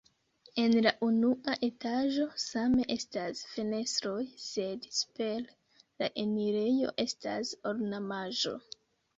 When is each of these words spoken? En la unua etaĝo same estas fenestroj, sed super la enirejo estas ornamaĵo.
En 0.61 0.71
la 0.85 0.91
unua 1.07 1.57
etaĝo 1.67 2.25
same 2.45 2.87
estas 2.95 3.43
fenestroj, 3.51 4.23
sed 4.47 4.89
super 5.01 5.47
la 6.03 6.11
enirejo 6.25 6.93
estas 7.07 7.57
ornamaĵo. 7.75 8.59